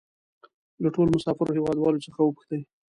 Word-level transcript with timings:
له 0.83 0.89
ټولو 0.95 1.09
مسافرو 1.17 1.55
هېوادوالو 1.57 2.03
څخه 2.05 2.19
وپوښتئ. 2.21 2.61